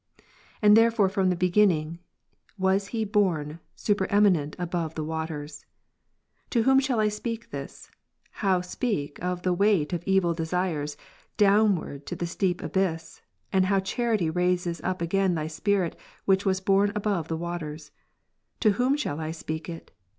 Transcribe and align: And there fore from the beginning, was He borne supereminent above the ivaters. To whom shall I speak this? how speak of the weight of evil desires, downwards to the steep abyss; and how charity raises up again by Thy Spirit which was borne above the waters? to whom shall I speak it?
And 0.63 0.75
there 0.75 0.89
fore 0.89 1.09
from 1.09 1.29
the 1.29 1.35
beginning, 1.35 1.99
was 2.57 2.87
He 2.87 3.05
borne 3.05 3.59
supereminent 3.75 4.55
above 4.57 4.95
the 4.95 5.05
ivaters. 5.05 5.63
To 6.49 6.63
whom 6.63 6.79
shall 6.79 6.99
I 6.99 7.07
speak 7.07 7.51
this? 7.51 7.91
how 8.41 8.61
speak 8.61 9.23
of 9.23 9.43
the 9.43 9.53
weight 9.53 9.93
of 9.93 10.01
evil 10.07 10.33
desires, 10.33 10.97
downwards 11.37 12.05
to 12.05 12.15
the 12.15 12.25
steep 12.25 12.63
abyss; 12.63 13.21
and 13.53 13.65
how 13.67 13.79
charity 13.79 14.31
raises 14.31 14.81
up 14.81 15.03
again 15.03 15.35
by 15.35 15.43
Thy 15.43 15.47
Spirit 15.49 15.95
which 16.25 16.47
was 16.47 16.61
borne 16.61 16.91
above 16.95 17.27
the 17.27 17.37
waters? 17.37 17.91
to 18.59 18.71
whom 18.71 18.97
shall 18.97 19.19
I 19.21 19.29
speak 19.29 19.69
it? 19.69 19.91